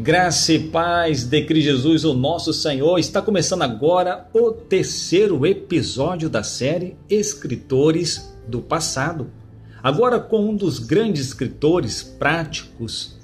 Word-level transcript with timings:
Graça 0.00 0.52
e 0.52 0.60
paz 0.60 1.24
de 1.24 1.44
Cristo 1.44 1.64
Jesus, 1.64 2.04
o 2.04 2.14
nosso 2.14 2.52
Senhor. 2.52 3.00
Está 3.00 3.20
começando 3.20 3.62
agora 3.62 4.28
o 4.32 4.52
terceiro 4.52 5.44
episódio 5.44 6.30
da 6.30 6.44
série 6.44 6.96
Escritores 7.10 8.32
do 8.46 8.60
Passado. 8.60 9.28
Agora 9.82 10.20
com 10.20 10.50
um 10.50 10.54
dos 10.54 10.78
grandes 10.78 11.26
escritores 11.26 12.00
práticos, 12.00 13.18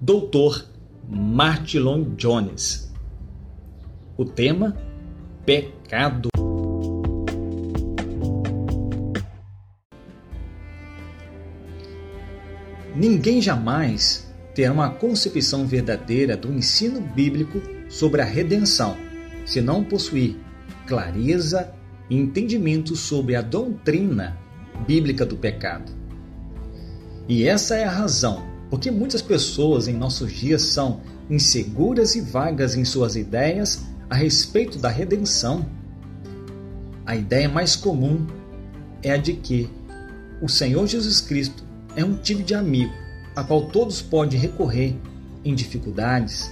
Dr. 0.00 0.64
Martin 1.08 2.14
Jones. 2.16 2.92
O 4.16 4.24
tema: 4.24 4.76
Pecado. 5.44 6.28
Ninguém 12.94 13.42
jamais 13.42 14.23
terá 14.54 14.72
uma 14.72 14.90
concepção 14.90 15.66
verdadeira 15.66 16.36
do 16.36 16.52
ensino 16.52 17.00
bíblico 17.00 17.60
sobre 17.88 18.20
a 18.20 18.24
redenção, 18.24 18.96
se 19.44 19.60
não 19.60 19.82
possuir 19.84 20.36
clareza 20.86 21.72
e 22.08 22.16
entendimento 22.16 22.94
sobre 22.94 23.34
a 23.34 23.42
doutrina 23.42 24.38
bíblica 24.86 25.26
do 25.26 25.36
pecado. 25.36 25.92
E 27.28 27.48
essa 27.48 27.76
é 27.76 27.84
a 27.84 27.90
razão 27.90 28.54
porque 28.74 28.90
muitas 28.90 29.22
pessoas 29.22 29.86
em 29.86 29.94
nossos 29.94 30.32
dias 30.32 30.62
são 30.62 31.00
inseguras 31.30 32.16
e 32.16 32.20
vagas 32.20 32.74
em 32.74 32.84
suas 32.84 33.14
ideias 33.14 33.84
a 34.10 34.16
respeito 34.16 34.78
da 34.78 34.88
redenção. 34.88 35.64
A 37.06 37.14
ideia 37.14 37.48
mais 37.48 37.76
comum 37.76 38.26
é 39.02 39.12
a 39.12 39.16
de 39.16 39.34
que 39.34 39.70
o 40.42 40.48
Senhor 40.48 40.86
Jesus 40.86 41.20
Cristo 41.20 41.62
é 41.94 42.04
um 42.04 42.16
tipo 42.16 42.42
de 42.42 42.54
amigo 42.54 43.03
a 43.34 43.42
qual 43.42 43.66
todos 43.66 44.00
podem 44.00 44.38
recorrer 44.38 44.96
em 45.44 45.54
dificuldades, 45.54 46.50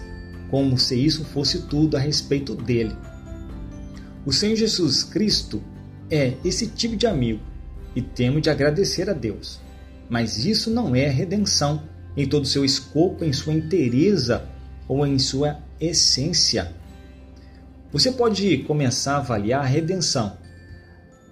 como 0.51 0.77
se 0.77 0.97
isso 0.97 1.25
fosse 1.25 1.63
tudo 1.63 1.97
a 1.97 2.01
respeito 2.01 2.55
dele. 2.55 2.97
O 4.25 4.33
Senhor 4.33 4.57
Jesus 4.57 5.03
Cristo 5.03 5.63
é 6.11 6.35
esse 6.45 6.67
tipo 6.67 6.97
de 6.97 7.07
amigo 7.07 7.41
e 7.95 8.03
temos 8.03 8.43
de 8.43 8.51
agradecer 8.51 9.09
a 9.09 9.13
Deus. 9.13 9.61
Mas 10.09 10.45
isso 10.45 10.71
não 10.71 10.95
é 10.95 11.09
redenção 11.09 11.83
em 12.17 12.29
todo 12.29 12.45
o 12.45 12.49
seu 12.49 12.65
escopo, 12.65 13.25
em 13.25 13.33
sua 13.33 13.55
inteireza 13.55 14.45
ou 14.87 15.07
em 15.07 15.19
sua 15.19 15.59
essência. 15.81 16.73
Você 17.91 18.13
pode 18.13 18.59
começar 18.59 19.15
a 19.15 19.19
avaliar 19.19 19.63
a 19.63 19.67
redenção 19.67 20.37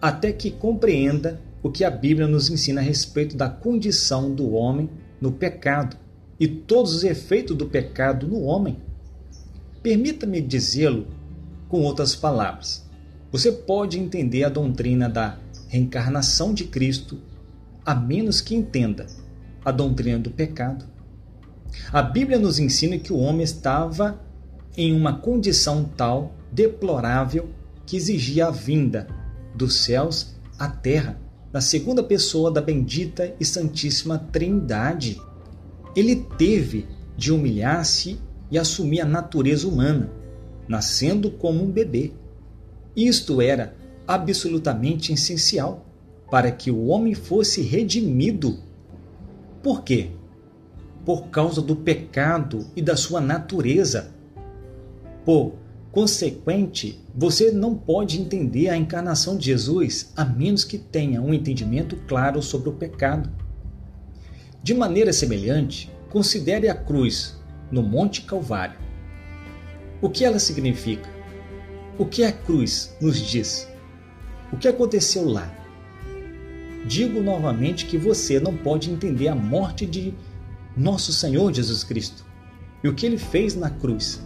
até 0.01 0.33
que 0.33 0.51
compreenda 0.51 1.41
o 1.63 1.71
que 1.71 1.85
a 1.85 1.91
Bíblia 1.91 2.27
nos 2.27 2.49
ensina 2.49 2.81
a 2.81 2.85
respeito 2.85 3.37
da 3.37 3.49
condição 3.49 4.35
do 4.35 4.53
homem 4.53 4.89
no 5.21 5.33
pecado 5.33 5.97
e 6.39 6.49
todos 6.49 6.95
os 6.95 7.05
efeitos 7.05 7.57
do 7.57 7.67
pecado 7.67 8.27
no 8.27 8.43
homem. 8.43 8.79
Permita-me 9.83 10.41
dizê-lo 10.41 11.07
com 11.69 11.83
outras 11.83 12.15
palavras. 12.15 12.89
Você 13.31 13.53
pode 13.53 13.99
entender 13.99 14.45
a 14.45 14.49
doutrina 14.49 15.09
da 15.09 15.39
reencarnação 15.69 16.53
de 16.53 16.65
Cristo 16.65 17.19
a 17.85 17.95
menos 17.95 18.41
que 18.41 18.55
entenda 18.55 19.07
a 19.65 19.71
doutrina 19.71 20.19
do 20.19 20.31
pecado. 20.31 20.85
A 21.93 22.03
Bíblia 22.03 22.39
nos 22.39 22.59
ensina 22.59 22.99
que 22.99 23.13
o 23.13 23.19
homem 23.19 23.43
estava 23.43 24.21
em 24.77 24.95
uma 24.95 25.19
condição 25.19 25.85
tal 25.85 26.35
deplorável 26.51 27.49
que 27.87 27.97
exigia 27.97 28.47
a 28.47 28.51
vinda 28.51 29.07
dos 29.55 29.85
céus 29.85 30.35
à 30.59 30.69
terra 30.69 31.19
na 31.53 31.61
segunda 31.61 32.03
pessoa 32.03 32.51
da 32.51 32.61
bendita 32.61 33.35
e 33.41 33.45
santíssima 33.45 34.19
Trindade. 34.19 35.21
Ele 35.97 36.17
teve 36.39 36.87
de 37.17 37.33
humilhar-se 37.33 38.19
e 38.51 38.59
assumir 38.59 39.01
a 39.01 39.05
natureza 39.05 39.67
humana, 39.67 40.11
nascendo 40.69 41.31
como 41.31 41.63
um 41.63 41.71
bebê. 41.71 42.13
Isto 42.95 43.41
era 43.41 43.75
absolutamente 44.07 45.13
essencial 45.13 45.87
para 46.31 46.51
que 46.53 46.71
o 46.71 46.87
homem 46.87 47.15
fosse 47.15 47.63
redimido. 47.63 48.59
Por 49.63 49.83
quê? 49.83 50.11
Por 51.05 51.29
causa 51.29 51.61
do 51.61 51.75
pecado 51.75 52.67
e 52.77 52.83
da 52.83 52.97
sua 52.97 53.21
natureza. 53.21 54.15
Por 55.25 55.55
consequente, 55.93 57.01
você 57.15 57.51
não 57.51 57.75
pode 57.75 58.21
entender 58.21 58.69
a 58.69 58.77
encarnação 58.77 59.37
de 59.37 59.47
Jesus 59.47 60.13
a 60.17 60.25
menos 60.25 60.65
que 60.65 60.79
tenha 60.79 61.21
um 61.21 61.35
entendimento 61.35 61.97
claro 62.07 62.43
sobre 62.43 62.69
o 62.69 62.75
pecado. 62.75 63.31
De 64.63 64.73
maneira 64.73 65.13
semelhante, 65.13 65.91
considere 66.11 66.69
a 66.69 66.75
cruz 66.75 67.41
no 67.71 67.83
Monte 67.83 68.23
Calvário. 68.23 68.79
O 70.01 70.09
que 70.09 70.25
ela 70.25 70.39
significa? 70.39 71.09
O 71.99 72.07
que 72.07 72.25
a 72.25 72.33
cruz 72.33 72.95
nos 73.01 73.19
diz? 73.19 73.69
O 74.53 74.57
que 74.57 74.69
aconteceu 74.69 75.29
lá? 75.29 75.53
Digo 76.87 77.21
novamente 77.21 77.87
que 77.87 77.99
você 77.99 78.41
não 78.41 78.57
pode 78.57 78.91
entender 78.91 79.29
a 79.29 79.35
morte 79.35 79.85
de 79.85 80.15
nosso 80.77 81.13
Senhor 81.13 81.53
Jesus 81.53 81.85
Cristo 81.85 82.25
e 82.83 82.89
o 82.89 82.95
que 82.95 83.05
ele 83.05 83.19
fez 83.19 83.55
na 83.55 83.69
cruz 83.69 84.23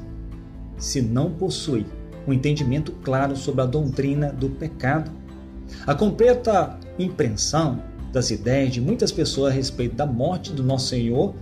se 0.77 1.01
não 1.01 1.31
possui 1.31 1.87
um 2.27 2.33
entendimento 2.33 2.93
claro 3.03 3.37
sobre 3.37 3.62
a 3.62 3.67
doutrina 3.67 4.33
do 4.33 4.49
pecado. 4.51 5.11
A 5.87 5.95
completa 5.95 6.79
impressão 6.99 7.83
das 8.12 8.31
ideias 8.31 8.73
de 8.73 8.81
muitas 8.81 9.11
pessoas 9.11 9.53
a 9.53 9.57
respeito 9.57 9.97
da 9.97 10.07
morte 10.07 10.53
do 10.53 10.63
nosso 10.63 10.89
Senhor 10.89 11.34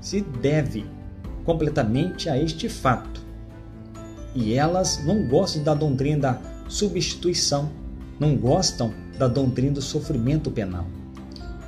se 0.00 0.20
deve 0.20 0.86
completamente 1.44 2.28
a 2.28 2.40
este 2.40 2.68
fato. 2.68 3.20
E 4.34 4.54
elas 4.54 5.04
não 5.04 5.26
gostam 5.26 5.62
da 5.62 5.74
doutrina 5.74 6.20
da 6.20 6.40
substituição, 6.68 7.70
não 8.20 8.36
gostam 8.36 8.92
da 9.18 9.26
doutrina 9.26 9.72
do 9.72 9.82
sofrimento 9.82 10.50
penal. 10.50 10.86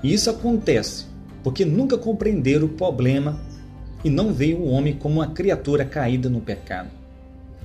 E 0.03 0.13
isso 0.13 0.31
acontece 0.31 1.07
porque 1.43 1.65
nunca 1.65 1.99
compreenderam 1.99 2.67
o 2.67 2.71
problema 2.71 3.39
e 4.05 4.11
não 4.11 4.33
veio 4.33 4.59
o 4.59 4.71
homem 4.71 4.95
como 4.95 5.17
uma 5.17 5.29
criatura 5.29 5.85
caída 5.85 6.29
no 6.29 6.41
pecado. 6.41 6.91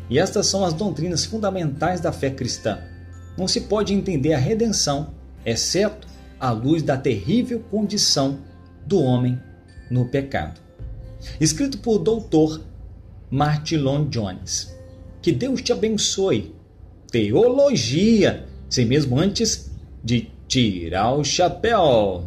E 0.10 0.20
estas 0.20 0.48
são 0.48 0.64
as 0.64 0.74
doutrinas 0.74 1.26
fundamentais 1.26 2.00
da 2.00 2.12
fé 2.12 2.30
cristã. 2.30 2.80
Não 3.38 3.48
se 3.48 3.62
pode 3.62 3.94
entender 3.94 4.34
a 4.34 4.38
redenção, 4.38 5.14
exceto 5.46 6.08
à 6.40 6.52
luz 6.52 6.84
da 6.84 6.98
terrível 6.98 7.60
condição 7.72 8.40
do 8.86 9.02
homem 9.02 9.40
no 9.90 10.06
pecado. 10.06 10.60
Escrito 11.40 11.80
por 11.80 12.00
Dr. 12.00 12.62
Martin 13.30 13.78
Long 13.78 14.06
Jones. 14.06 14.76
Que 15.22 15.32
Deus 15.32 15.62
te 15.62 15.72
abençoe. 15.72 16.54
Teologia, 17.10 18.46
sem 18.70 18.86
mesmo 18.86 19.20
antes 19.20 19.72
de 20.04 20.30
tirar 20.48 21.14
o 21.14 21.24
chapéu. 21.24 22.26